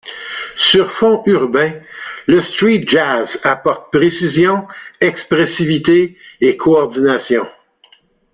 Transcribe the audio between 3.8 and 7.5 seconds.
précision, expressivité et coordination.